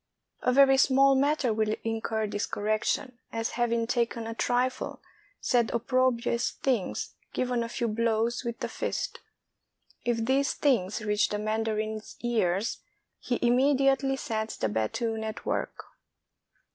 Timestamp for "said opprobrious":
5.39-6.49